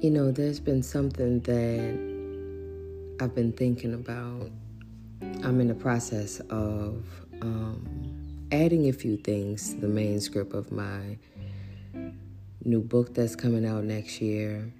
[0.00, 4.48] You know, there's been something that I've been thinking about.
[5.42, 7.04] I'm in the process of
[7.42, 11.18] um, adding a few things to the main script of my
[12.64, 14.72] new book that's coming out next year.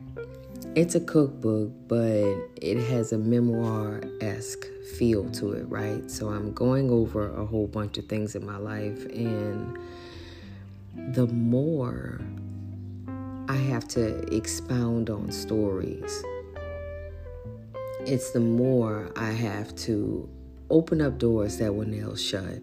[0.77, 4.67] It's a cookbook, but it has a memoir esque
[4.99, 6.09] feel to it, right?
[6.09, 9.77] So I'm going over a whole bunch of things in my life, and
[11.13, 12.21] the more
[13.51, 16.23] I have to expound on stories,
[18.01, 20.29] it's the more I have to
[20.69, 22.61] open up doors that were nailed shut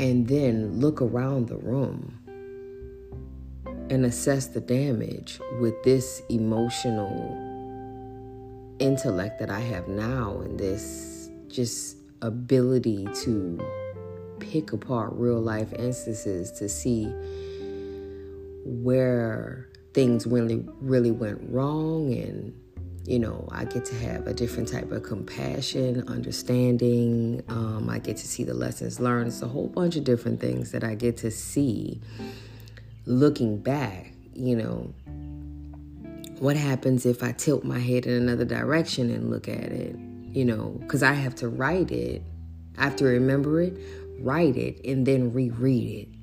[0.00, 2.18] and then look around the room
[3.90, 7.38] and assess the damage with this emotional
[8.80, 13.60] intellect that I have now and this just ability to
[14.40, 17.04] pick apart real life instances to see
[18.64, 22.52] where things really really went wrong and
[23.06, 27.42] you know i get to have a different type of compassion understanding.
[27.48, 29.28] Um, i get to see the lessons learned.
[29.28, 32.00] It's a whole bunch of different things that i get to see.
[33.06, 34.92] Looking back you know
[36.40, 39.94] what happens if i tilt my head in another direction and look at it
[40.32, 42.22] you know because i have to write it.
[42.78, 43.78] I have to remember it
[44.20, 46.13] write it and then reread it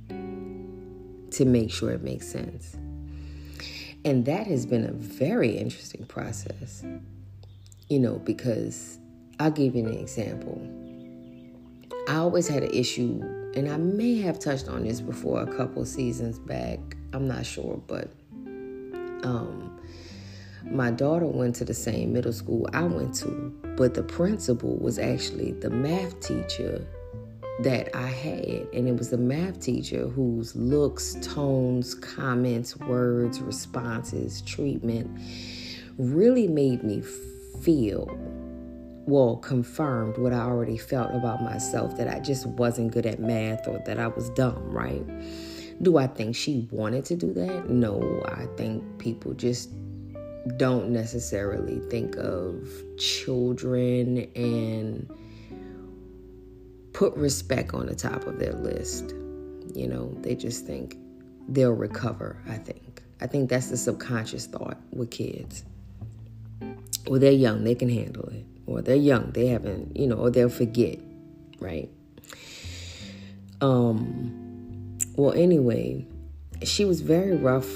[1.31, 2.75] to make sure it makes sense
[4.03, 6.83] and that has been a very interesting process,
[7.87, 8.97] you know, because
[9.39, 10.59] I'll give you an example.
[12.07, 13.21] I always had an issue,
[13.55, 16.79] and I may have touched on this before a couple seasons back.
[17.13, 18.11] I'm not sure, but
[19.23, 19.79] um,
[20.63, 24.97] my daughter went to the same middle school I went to, but the principal was
[24.97, 26.87] actually the math teacher
[27.63, 28.67] that I had.
[28.73, 35.09] And it was a math teacher whose looks, tones, comments, words, responses, treatment
[35.97, 37.01] really made me
[37.61, 38.17] feel,
[39.05, 43.67] well, confirmed what I already felt about myself that I just wasn't good at math
[43.67, 45.03] or that I was dumb, right?
[45.81, 47.69] Do I think she wanted to do that?
[47.69, 49.69] No, I think people just
[50.57, 52.67] don't necessarily think of
[52.97, 55.09] children and
[57.01, 59.15] put respect on the top of their list.
[59.73, 60.97] You know, they just think
[61.49, 63.01] they'll recover, I think.
[63.19, 65.63] I think that's the subconscious thought with kids.
[67.07, 68.45] Well, they're young, they can handle it.
[68.67, 70.99] Or they're young, they haven't, you know, or they'll forget,
[71.59, 71.89] right?
[73.61, 76.05] Um, well, anyway,
[76.61, 77.67] she was very rough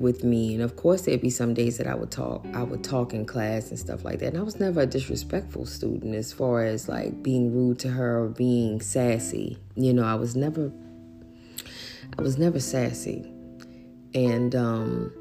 [0.00, 0.54] with me.
[0.54, 3.26] And of course there'd be some days that i would talk i would talk in
[3.26, 4.28] class and stuff like that.
[4.28, 8.24] And i was never a disrespectful student as far as like being rude to her
[8.24, 9.58] or being sassy.
[9.76, 10.72] You know i was never
[12.18, 13.30] i was never sassy.
[14.14, 15.12] And um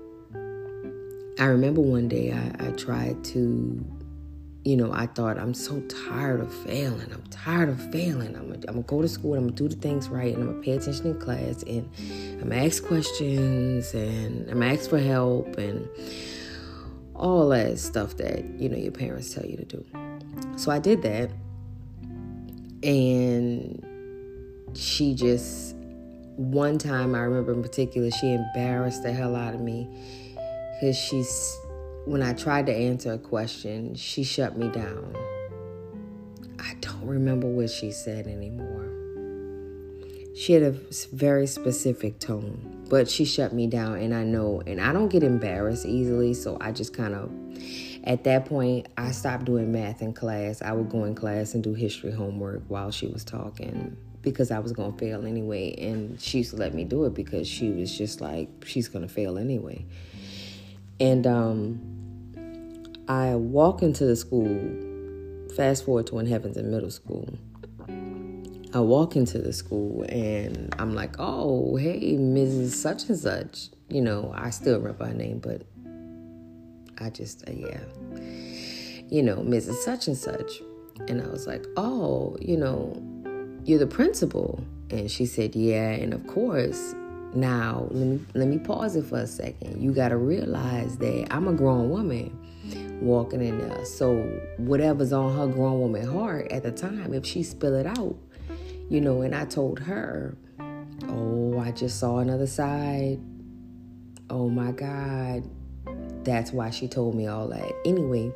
[1.37, 3.98] i remember one day i, I tried to
[4.65, 7.11] you know, I thought I'm so tired of failing.
[7.13, 8.35] I'm tired of failing.
[8.35, 10.43] I'm gonna, I'm gonna go to school and I'm gonna do the things right and
[10.43, 11.89] I'm gonna pay attention in class and
[12.41, 15.87] I'm gonna ask questions and I'm gonna ask for help and
[17.15, 19.85] all that stuff that you know your parents tell you to do.
[20.55, 21.31] So I did that,
[22.83, 23.85] and
[24.73, 25.75] she just
[26.35, 29.89] one time I remember in particular she embarrassed the hell out of me
[30.79, 31.57] because she's
[32.05, 35.15] when I tried to answer a question, she shut me down.
[36.59, 38.87] I don't remember what she said anymore.
[40.35, 40.71] She had a
[41.11, 45.21] very specific tone, but she shut me down, and I know, and I don't get
[45.21, 47.29] embarrassed easily, so I just kind of,
[48.05, 50.61] at that point, I stopped doing math in class.
[50.61, 54.59] I would go in class and do history homework while she was talking because I
[54.59, 57.71] was going to fail anyway, and she used to let me do it because she
[57.71, 59.85] was just like, she's going to fail anyway.
[60.99, 61.79] And um,
[63.07, 67.37] I walk into the school, fast forward to when Heaven's in middle school.
[68.71, 72.71] I walk into the school and I'm like, oh, hey, Mrs.
[72.71, 73.69] Such and Such.
[73.89, 75.63] You know, I still remember her name, but
[77.03, 77.79] I just, uh, yeah.
[79.09, 79.75] You know, Mrs.
[79.77, 80.61] Such and Such.
[81.07, 82.93] And I was like, oh, you know,
[83.63, 84.63] you're the principal.
[84.91, 85.89] And she said, yeah.
[85.89, 86.93] And of course,
[87.33, 89.81] now, let me let me pause it for a second.
[89.81, 92.35] You got to realize that I'm a grown woman
[93.01, 93.85] walking in there.
[93.85, 94.15] So
[94.57, 98.15] whatever's on her grown woman heart at the time, if she spill it out,
[98.89, 100.35] you know, and I told her,
[101.07, 103.19] "Oh, I just saw another side.
[104.29, 105.43] Oh my God."
[106.23, 107.71] That's why she told me all that.
[107.85, 108.31] Anyway,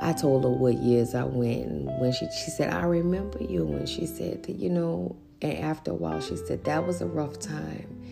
[0.00, 1.84] I told her what years I went.
[2.00, 5.94] When she she said, "I remember you," when she said you know, and after a
[5.94, 8.02] while, she said that was a rough time.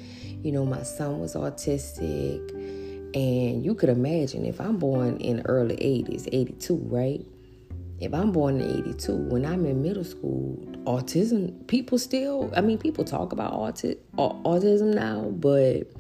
[0.43, 2.51] You know, my son was autistic,
[3.15, 7.25] And you could imagine if I'm born in early 80s, 82, right?
[8.01, 12.77] If I'm born in 82, when I'm in middle school, autism, people still, I mean,
[12.77, 15.91] people talk about auti- autism now, but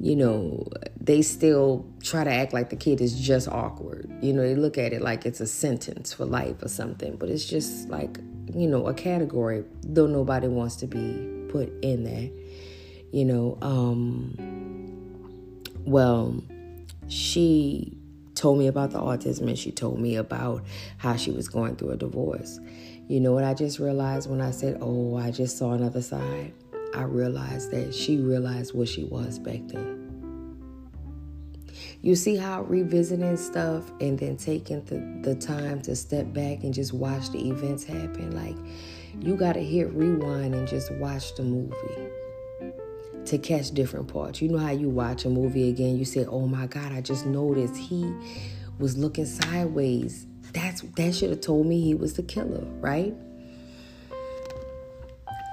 [0.00, 0.66] you know,
[1.00, 4.10] they still try to act like the kid is just awkward.
[4.20, 7.30] You know, they look at it like it's a sentence for life or something, but
[7.30, 8.18] it's just like,
[8.54, 12.30] you know, a category, though nobody wants to be put in there.
[13.12, 14.34] You know, um,
[15.84, 16.42] well,
[17.08, 17.96] she
[18.34, 20.64] told me about the autism and she told me about
[20.98, 22.58] how she was going through a divorce.
[23.08, 26.52] You know what I just realized when I said, Oh, I just saw another side?
[26.94, 30.03] I realized that she realized what she was back then.
[32.02, 36.74] You see how revisiting stuff and then taking the, the time to step back and
[36.74, 38.34] just watch the events happen?
[38.34, 38.56] Like,
[39.20, 42.10] you got to hit rewind and just watch the movie
[43.26, 44.42] to catch different parts.
[44.42, 47.26] You know how you watch a movie again, you say, "Oh my god, I just
[47.26, 48.12] noticed he
[48.78, 53.14] was looking sideways." That's that should have told me he was the killer, right?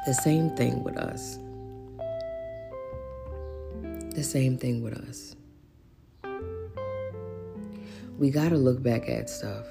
[0.05, 1.37] The same thing with us.
[4.15, 5.35] The same thing with us.
[8.21, 9.65] We got to look back at stuff.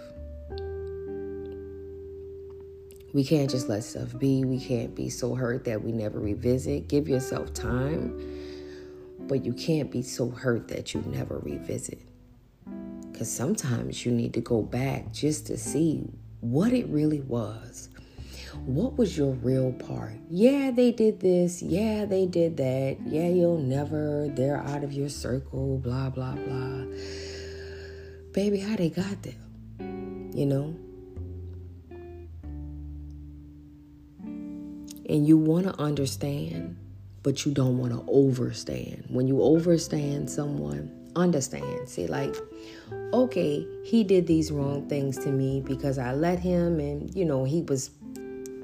[3.14, 4.44] We can't just let stuff be.
[4.44, 6.88] We can't be so hurt that we never revisit.
[6.88, 8.20] Give yourself time,
[9.20, 12.00] but you can't be so hurt that you never revisit.
[13.12, 16.10] Because sometimes you need to go back just to see
[16.40, 17.88] what it really was
[18.66, 20.14] what was your real part?
[20.28, 21.62] Yeah, they did this.
[21.62, 22.98] Yeah, they did that.
[23.06, 26.84] Yeah, you'll never, they're out of your circle, blah, blah, blah.
[28.32, 29.34] Baby, how they got there?
[30.32, 30.76] You know?
[35.08, 36.76] And you want to understand,
[37.24, 39.04] but you don't want to overstand.
[39.08, 41.88] When you overstand someone, understand.
[41.88, 42.36] See, like,
[43.12, 47.42] okay, he did these wrong things to me because I let him, and you know,
[47.42, 47.90] he was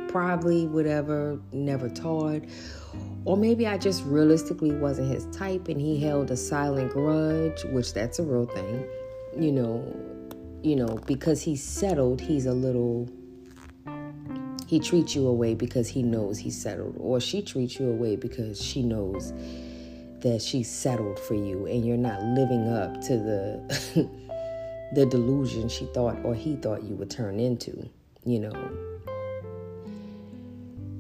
[0.07, 2.43] probably whatever, never taught.
[3.25, 7.93] Or maybe I just realistically wasn't his type and he held a silent grudge, which
[7.93, 8.89] that's a real thing.
[9.39, 9.97] You know,
[10.63, 13.09] you know, because he's settled, he's a little
[14.67, 18.61] he treats you away because he knows he's settled or she treats you away because
[18.61, 19.33] she knows
[20.21, 24.11] that she's settled for you and you're not living up to the
[24.95, 27.89] the delusion she thought or he thought you would turn into,
[28.25, 28.97] you know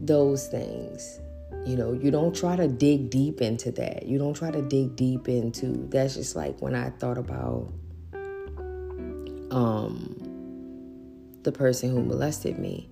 [0.06, 1.20] those things.
[1.64, 4.06] You know, you don't try to dig deep into that.
[4.06, 7.72] You don't try to dig deep into that's just like when I thought about
[9.56, 12.91] um the person who molested me.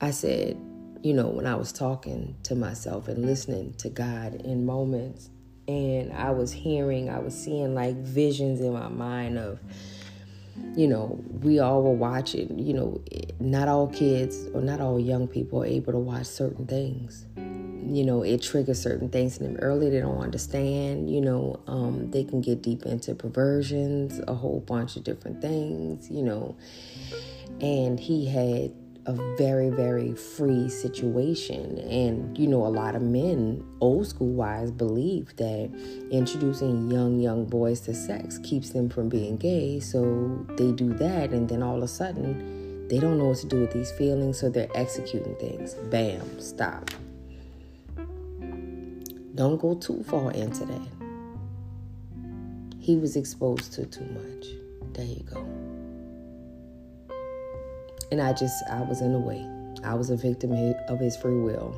[0.00, 0.60] I said,
[1.02, 5.30] you know, when I was talking to myself and listening to God in moments
[5.68, 9.60] and I was hearing, I was seeing like visions in my mind of
[10.74, 13.00] you know, we all were watching, you know,
[13.40, 17.26] not all kids or not all young people are able to watch certain things.
[17.36, 19.90] You know, it triggers certain things in them early.
[19.90, 24.96] They don't understand, you know, um, they can get deep into perversions, a whole bunch
[24.96, 26.56] of different things, you know.
[27.60, 28.72] And he had
[29.06, 31.78] a very, very free situation.
[31.78, 35.70] And, you know, a lot of men, old school wise, believe that
[36.10, 39.80] introducing young, young boys to sex keeps them from being gay.
[39.80, 43.46] So they do that, and then all of a sudden, they don't know what to
[43.46, 45.74] do with these feelings, so they're executing things.
[45.90, 46.90] Bam, stop.
[49.34, 50.88] Don't go too far into that.
[52.78, 54.46] He was exposed to too much.
[54.92, 55.71] There you go.
[58.12, 59.48] And I just, I was in the way.
[59.82, 61.74] I was a victim of his free will.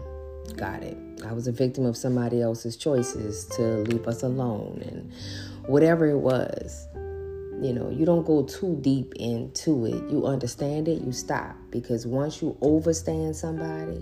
[0.57, 0.99] Got it.
[1.25, 5.13] I was a victim of somebody else's choices to leave us alone and
[5.69, 6.89] whatever it was.
[7.63, 10.11] You know, you don't go too deep into it.
[10.11, 11.55] You understand it, you stop.
[11.71, 14.01] Because once you overstand somebody,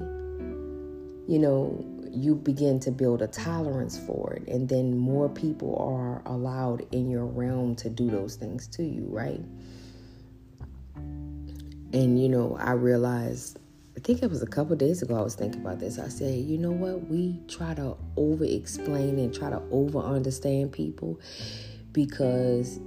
[1.31, 4.49] you know, you begin to build a tolerance for it.
[4.49, 9.05] And then more people are allowed in your realm to do those things to you,
[9.11, 9.45] right?
[11.93, 13.59] And you know, I realized
[13.97, 15.99] I think it was a couple days ago I was thinking about this.
[15.99, 17.09] I said, you know what?
[17.09, 21.21] We try to over explain and try to over understand people
[21.93, 22.81] because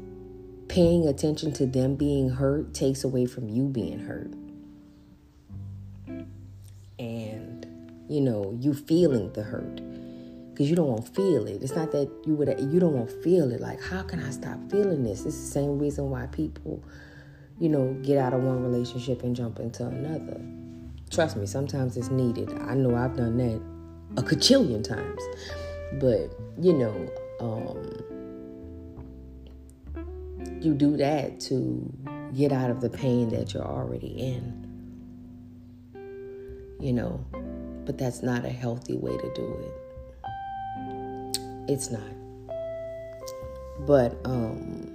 [0.68, 4.34] paying attention to them being hurt takes away from you being hurt.
[6.98, 7.66] And
[8.10, 9.82] you know, you feeling the hurt
[10.56, 11.62] because you don't want to feel it.
[11.62, 13.60] It's not that you would you don't want to feel it.
[13.60, 15.26] Like, how can I stop feeling this?
[15.26, 16.84] It's the same reason why people
[17.60, 20.42] you know, get out of one relationship and jump into another.
[21.10, 22.50] Trust me, sometimes it's needed.
[22.68, 23.62] I know I've done that
[24.18, 25.22] a cajillion times.
[25.94, 27.10] But, you know,
[27.40, 27.92] um,
[30.62, 31.94] you do that to
[32.34, 34.64] get out of the pain that you're already in.
[36.80, 37.26] You know,
[37.86, 39.72] but that's not a healthy way to do it.
[41.68, 42.02] It's not.
[43.88, 44.92] But um,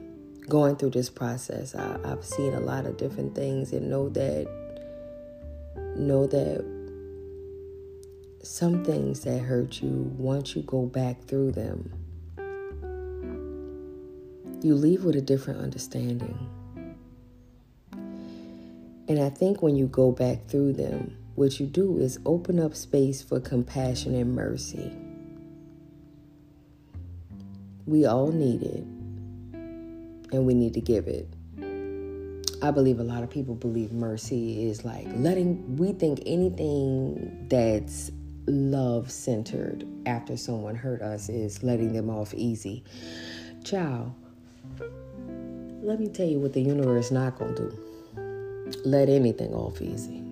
[0.48, 4.48] going through this process, I, I've seen a lot of different things and know that
[5.96, 6.64] know that
[8.42, 11.92] some things that hurt you, once you go back through them,
[14.62, 16.48] you leave with a different understanding.
[19.08, 22.74] And I think when you go back through them, what you do is open up
[22.74, 24.92] space for compassion and mercy.
[27.86, 28.84] We all need it,
[30.32, 31.28] and we need to give it.
[32.62, 38.10] I believe a lot of people believe mercy is like letting, we think anything that's
[38.46, 42.84] love centered after someone hurt us is letting them off easy.
[43.64, 44.12] Child,
[45.82, 47.78] let me tell you what the universe not gonna do.
[48.84, 50.22] Let anything off easy.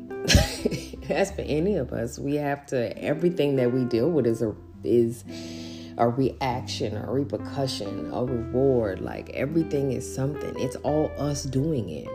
[1.09, 2.19] As for any of us.
[2.19, 5.25] We have to everything that we deal with is a is
[5.99, 9.01] a reaction, a repercussion, a reward.
[9.01, 10.55] Like everything is something.
[10.59, 12.09] It's all us doing it.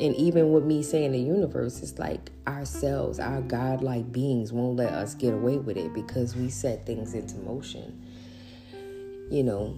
[0.00, 4.92] And even with me saying the universe, it's like ourselves, our godlike beings won't let
[4.92, 8.00] us get away with it because we set things into motion,
[9.28, 9.76] you know,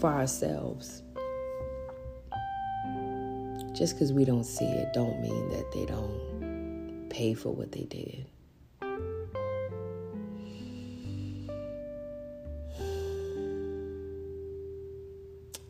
[0.00, 1.02] for ourselves.
[3.74, 7.84] Just because we don't see it, don't mean that they don't pay for what they
[7.84, 8.26] did.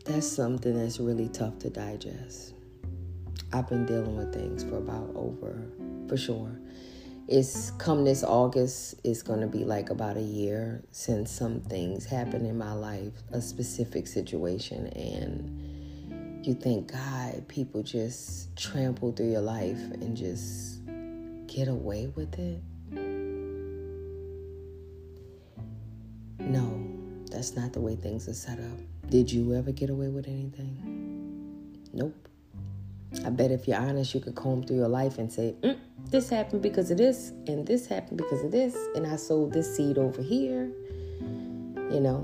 [0.09, 2.55] That's something that's really tough to digest.
[3.53, 5.61] I've been dealing with things for about over,
[6.07, 6.59] for sure.
[7.27, 12.05] It's come this August, it's going to be like about a year since some things
[12.05, 19.29] happened in my life, a specific situation, and you think, God, people just trample through
[19.29, 20.83] your life and just
[21.45, 22.63] get away with it?
[26.39, 26.83] No,
[27.29, 28.98] that's not the way things are set up.
[29.09, 31.79] Did you ever get away with anything?
[31.93, 32.27] Nope.
[33.25, 35.79] I bet if you're honest, you could comb through your life and say, mm,
[36.11, 39.75] this happened because of this, and this happened because of this, and I sowed this
[39.75, 40.71] seed over here,
[41.91, 42.23] you know.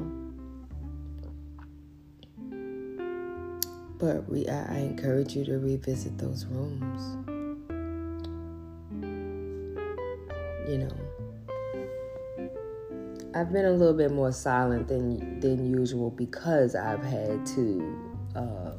[3.97, 7.01] But I, I encourage you to revisit those rooms.
[10.69, 11.04] You know,
[13.35, 18.11] I've been a little bit more silent than than usual because I've had to.
[18.35, 18.71] Uh,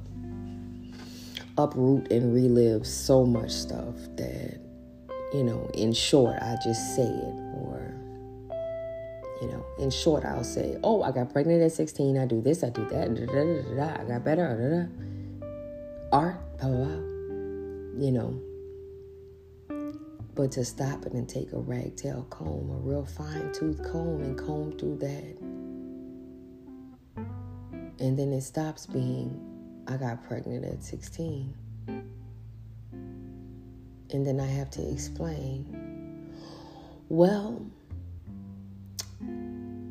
[1.58, 4.58] uproot and relive so much stuff that,
[5.32, 7.34] you know, in short, I just say it.
[7.56, 7.94] Or,
[9.40, 12.18] you know, in short, I'll say, oh, I got pregnant at 16.
[12.18, 13.14] I do this, I do that.
[13.14, 14.90] Da, da, da, I got better.
[16.12, 16.96] Art, blah, blah, blah.
[17.98, 18.40] You know.
[20.36, 24.38] But to stop it and take a rattail comb, a real fine tooth comb, and
[24.38, 25.36] comb through that.
[27.98, 29.40] And then it stops being
[29.88, 31.54] I got pregnant at 16.
[34.10, 36.34] And then I have to explain.
[37.08, 37.64] Well,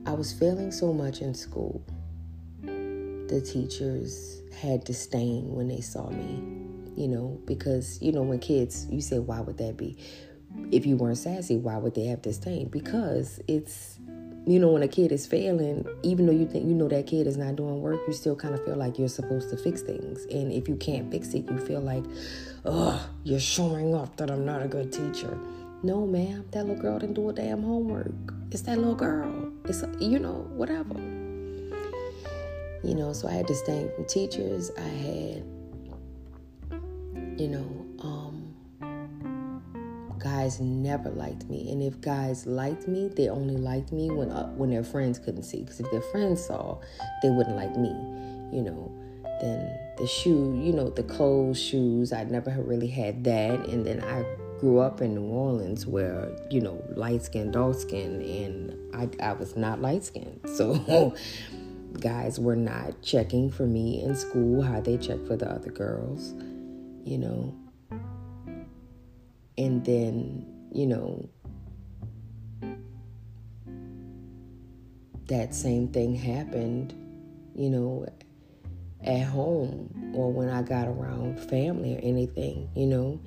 [0.05, 1.81] I was failing so much in school.
[2.61, 6.43] The teachers had disdain when they saw me,
[6.95, 9.97] you know, because, you know, when kids, you say, why would that be?
[10.71, 12.67] If you weren't sassy, why would they have disdain?
[12.69, 13.99] Because it's
[14.47, 17.25] you know, when a kid is failing, even though you think you know that kid
[17.25, 20.25] is not doing work, you still kind of feel like you're supposed to fix things.
[20.25, 22.03] And if you can't fix it, you feel like,
[22.63, 25.35] oh, you're showing off that I'm not a good teacher.
[25.81, 28.13] No, ma'am, that little girl didn't do a damn homework.
[28.51, 29.51] It's that little girl.
[29.65, 30.93] It's, you know, whatever.
[32.83, 34.69] You know, so I had stay from teachers.
[34.77, 35.43] I had,
[37.39, 38.44] you know, um,
[40.25, 41.71] guys never liked me.
[41.71, 45.43] And if guys liked me, they only liked me when uh, when their friends couldn't
[45.43, 45.61] see.
[45.61, 46.79] Because if their friends saw,
[47.21, 47.93] they wouldn't like me.
[48.51, 48.91] You know.
[49.39, 52.11] Then the shoe, you know, the clothes, shoes.
[52.11, 53.67] I never really had that.
[53.67, 54.25] And then I
[54.59, 59.33] grew up in New Orleans, where you know, light skin, dark skin, and I I
[59.33, 61.13] was not light skinned, so.
[62.01, 66.33] guys were not checking for me in school how they check for the other girls
[67.05, 67.55] you know
[69.57, 71.29] and then, you know,
[75.27, 76.93] that same thing happened,
[77.55, 78.05] you know,
[79.03, 83.19] at home or when I got around family or anything, you know.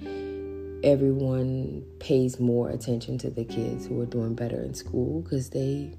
[0.85, 5.91] Everyone pays more attention to the kids who are doing better in school because they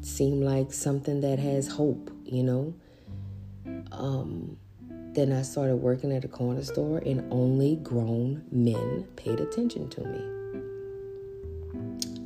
[0.00, 2.74] seem like something that has hope, you know.
[3.90, 4.56] Um,
[5.14, 10.04] then I started working at a corner store, and only grown men paid attention to
[10.04, 10.42] me.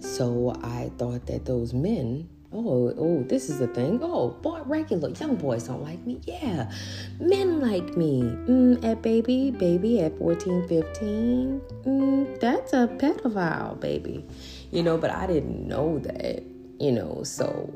[0.01, 3.99] So I thought that those men, oh, oh, this is the thing.
[4.03, 6.21] Oh, boy, regular young boys don't like me.
[6.25, 6.71] Yeah,
[7.19, 8.23] men like me.
[8.23, 14.25] Mm, at baby, baby at 14, 15, mm, that's a pedophile, baby.
[14.71, 16.43] You know, but I didn't know that,
[16.79, 17.73] you know, so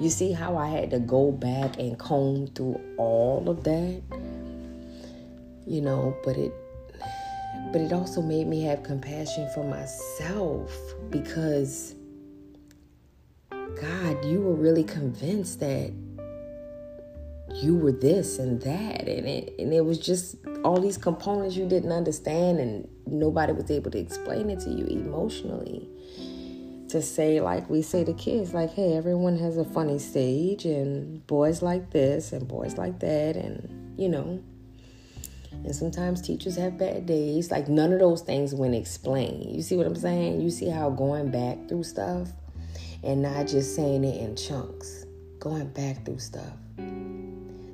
[0.00, 4.02] you see how I had to go back and comb through all of that?
[5.66, 6.52] You know, but it
[7.72, 10.70] but it also made me have compassion for myself
[11.10, 11.94] because
[13.50, 15.92] God, you were really convinced that
[17.54, 21.68] you were this and that and it and it was just all these components you
[21.68, 25.86] didn't understand and nobody was able to explain it to you emotionally
[26.92, 31.26] to say like we say to kids like hey everyone has a funny stage and
[31.26, 34.42] boys like this and boys like that and you know.
[35.64, 37.50] And sometimes teachers have bad days.
[37.50, 39.54] Like none of those things when explained.
[39.54, 40.40] You see what i'm saying?
[40.40, 42.28] You see how going back through stuff
[43.02, 45.06] and not just saying it in chunks.
[45.38, 46.56] Going back through stuff.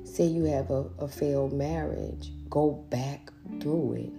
[0.05, 2.31] Say you have a, a failed marriage.
[2.49, 4.18] Go back through it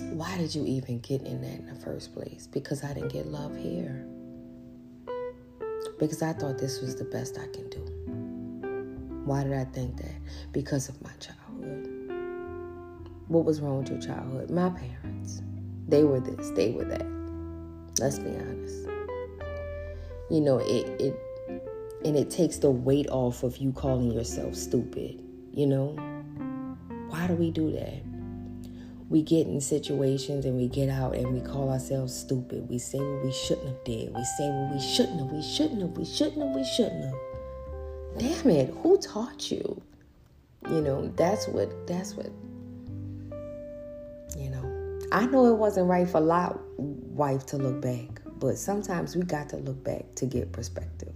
[0.00, 2.46] why did you even get in that in the first place?
[2.46, 4.06] Because I didn't get love here.
[5.98, 7.80] Because I thought this was the best I can do.
[9.24, 10.14] Why did I think that?
[10.52, 11.88] Because of my childhood.
[13.28, 14.50] What was wrong with your childhood?
[14.50, 15.42] My parents.
[15.88, 17.06] They were this, they were that.
[17.98, 18.88] Let's be honest.
[20.30, 21.20] You know, it it
[22.04, 25.96] and it takes the weight off of you calling yourself stupid, you know?
[27.08, 28.09] Why do we do that?
[29.10, 32.68] We get in situations and we get out and we call ourselves stupid.
[32.70, 34.14] We say what we shouldn't have did.
[34.14, 35.32] We say what we shouldn't have.
[35.32, 35.90] We shouldn't have.
[35.90, 36.54] We shouldn't have.
[36.54, 37.14] We shouldn't have.
[38.18, 38.74] Damn it!
[38.82, 39.82] Who taught you?
[40.68, 41.88] You know that's what.
[41.88, 42.30] That's what.
[44.38, 49.16] You know, I know it wasn't right for lot wife to look back, but sometimes
[49.16, 51.12] we got to look back to get perspective.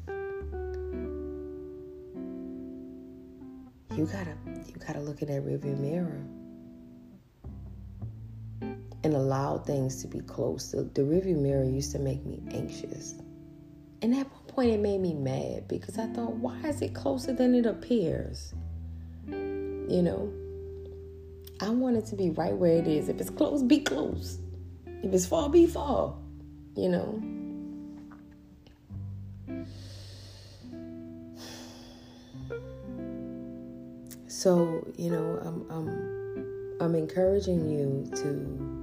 [3.96, 4.34] You gotta,
[4.66, 6.24] you gotta look in that rearview mirror
[9.04, 10.70] and allow things to be close.
[10.70, 13.14] The, the rearview mirror used to make me anxious.
[14.00, 17.34] And at one point, it made me mad because I thought, why is it closer
[17.34, 18.54] than it appears?
[19.28, 20.32] You know,
[21.60, 23.10] I want it to be right where it is.
[23.10, 24.38] If it's close, be close.
[24.86, 26.14] If it's far, be far.
[26.74, 27.22] You know.
[34.26, 38.73] So, you know, I'm I'm I'm encouraging you to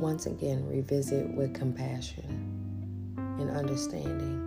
[0.00, 2.24] once again revisit with compassion
[3.38, 4.46] and understanding.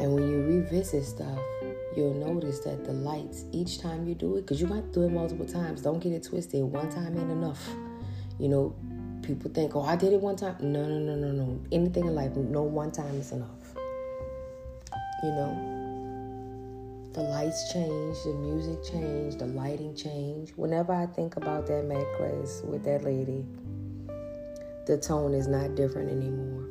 [0.00, 1.38] And when you revisit stuff,
[1.96, 5.12] you'll notice that the lights each time you do it, because you might do it
[5.12, 5.82] multiple times.
[5.82, 6.62] Don't get it twisted.
[6.64, 7.62] One time ain't enough.
[8.38, 8.74] You know,
[9.22, 10.56] people think, oh, I did it one time.
[10.60, 11.60] No, no, no, no, no.
[11.70, 13.48] Anything in life, no one time is enough.
[15.22, 15.71] You know,
[17.12, 20.52] the lights change, the music changed, the lighting changed.
[20.56, 23.44] Whenever I think about that necklace with that lady,
[24.86, 26.68] the tone is not different anymore.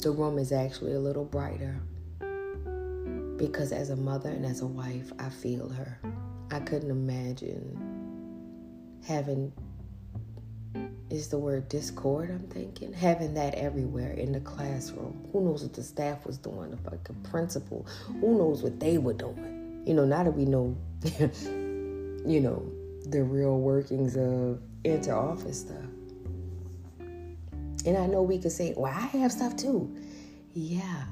[0.00, 1.80] The room is actually a little brighter
[3.36, 5.98] because as a mother and as a wife, I feel her.
[6.50, 7.78] I couldn't imagine
[9.06, 9.52] having
[11.12, 12.92] is the word discord, I'm thinking.
[12.94, 15.28] Having that everywhere in the classroom.
[15.30, 17.86] Who knows what the staff was doing, the fucking principal.
[18.06, 19.82] Who knows what they were doing.
[19.86, 20.74] You know, now that we know,
[22.24, 22.64] you know,
[23.04, 25.84] the real workings of inter-office stuff.
[27.84, 29.94] And I know we could say, well, I have stuff too.
[30.54, 31.04] Yeah,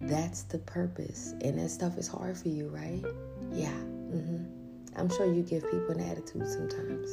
[0.00, 1.34] that's the purpose.
[1.42, 3.04] And that stuff is hard for you, right?
[3.52, 3.68] Yeah.
[3.68, 4.44] Mm-hmm.
[4.96, 7.10] I'm sure you give people an attitude sometimes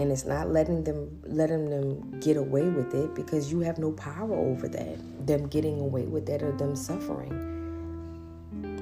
[0.00, 3.92] and it's not letting them letting them get away with it because you have no
[3.92, 7.46] power over that them getting away with that or them suffering.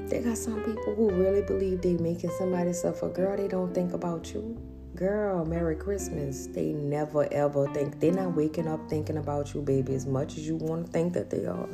[0.09, 3.09] They got some people who really believe they making somebody suffer.
[3.09, 4.57] Girl they don't think about you.
[4.94, 6.46] Girl merry christmas.
[6.46, 10.46] They never ever think they're not waking up thinking about you baby as much as
[10.46, 11.68] you want to think that they are.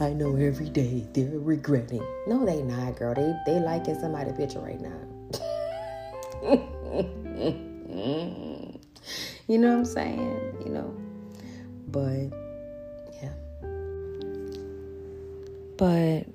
[0.00, 2.04] I know every day they're regretting.
[2.26, 3.14] No they not girl.
[3.14, 4.98] They they liking somebody picture right now
[8.00, 10.56] You know what I'm saying?
[10.64, 10.94] You know,
[11.88, 12.30] but
[13.22, 13.32] yeah.
[15.76, 16.26] But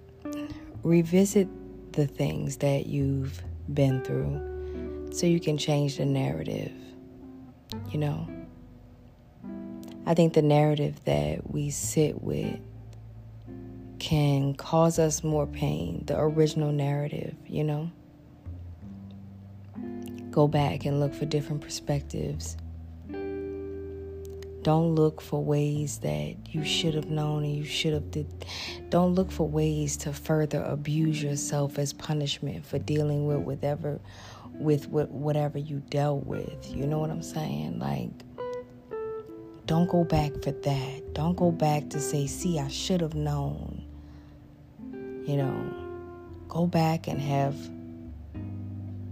[0.83, 1.47] revisit
[1.93, 3.41] the things that you've
[3.73, 6.71] been through so you can change the narrative.
[7.89, 8.27] You know,
[10.05, 12.59] I think the narrative that we sit with
[13.97, 17.89] can cause us more pain, the original narrative, you know?
[20.35, 22.57] Go back and look for different perspectives.
[24.63, 28.27] Don't look for ways that you should have known and you should have did.
[28.89, 34.01] Don't look for ways to further abuse yourself as punishment for dealing with whatever
[34.59, 36.69] with whatever you dealt with.
[36.69, 37.79] You know what I'm saying?
[37.79, 38.11] Like
[39.65, 41.13] don't go back for that.
[41.13, 43.85] Don't go back to say, "See, I should have known."
[45.25, 45.73] You know,
[46.49, 47.55] go back and have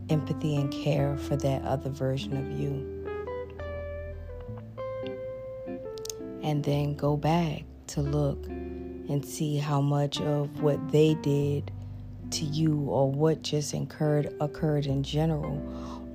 [0.09, 2.89] empathy and care for that other version of you.
[6.41, 11.71] And then go back to look and see how much of what they did
[12.31, 15.57] to you or what just occurred occurred in general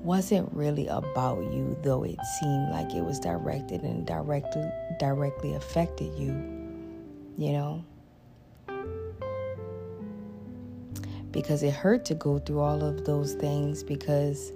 [0.03, 4.64] wasn't really about you though it seemed like it was directed and directly
[4.98, 6.33] directly affected you
[7.37, 7.85] you know
[11.31, 14.53] because it hurt to go through all of those things because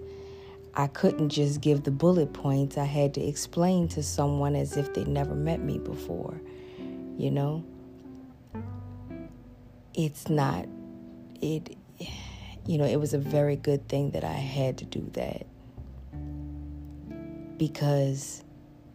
[0.75, 2.79] I couldn't just give the bullet points.
[2.79, 6.41] I had to explain to someone as if they never met me before.
[7.19, 7.65] You know?
[9.95, 10.67] It's not
[11.43, 11.77] it
[12.65, 15.47] you know, it was a very good thing that I had to do that.
[17.59, 18.45] Because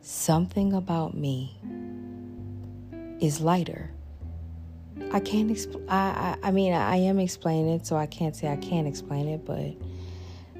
[0.01, 1.57] something about me
[3.19, 3.91] is lighter.
[5.11, 5.87] I can't explain.
[5.89, 9.45] I, I mean I am explaining it, so I can't say I can't explain it,
[9.45, 9.73] but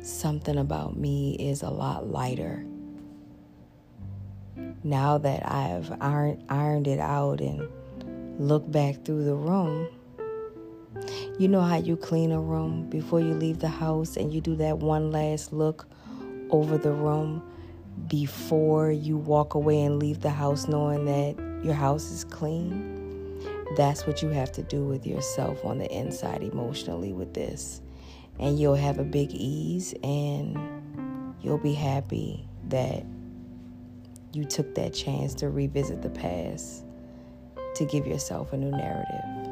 [0.05, 2.65] something about me is a lot lighter.
[4.83, 7.67] Now that I've iron, ironed it out and
[8.39, 9.89] look back through the room,
[11.37, 14.55] you know how you clean a room before you leave the house and you do
[14.55, 15.87] that one last look
[16.49, 17.43] over the room
[18.07, 22.96] before you walk away and leave the house knowing that your house is clean?
[23.75, 27.81] That's what you have to do with yourself on the inside emotionally with this.
[28.39, 30.57] And you'll have a big ease and
[31.41, 33.05] you'll be happy that
[34.33, 36.85] you took that chance to revisit the past
[37.75, 39.46] to give yourself a new narrative.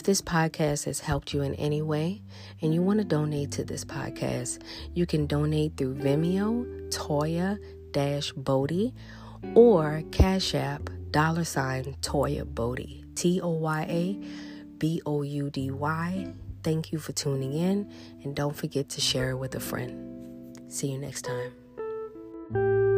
[0.00, 2.22] If this podcast has helped you in any way
[2.62, 4.62] and you want to donate to this podcast,
[4.94, 7.58] you can donate through Venmo, Toya
[7.90, 8.94] Dash Bodie,
[9.54, 13.04] or Cash App dollar sign Toya Boudy.
[13.14, 14.18] T O Y A
[14.78, 16.32] B O U D Y.
[16.62, 17.92] Thank you for tuning in
[18.24, 20.56] and don't forget to share it with a friend.
[20.72, 22.89] See you next time.